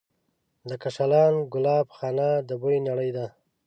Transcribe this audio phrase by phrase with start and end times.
[0.69, 3.25] د کاشان ګلابخانه د بوی نړۍ ده.